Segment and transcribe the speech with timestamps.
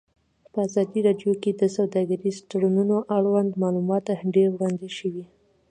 [0.51, 5.25] په ازادي راډیو کې د سوداګریز تړونونه اړوند معلومات ډېر وړاندې شوي.